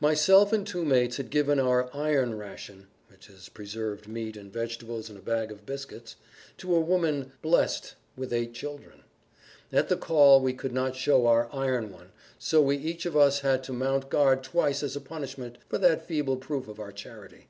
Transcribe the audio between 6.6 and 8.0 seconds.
a woman "blessed"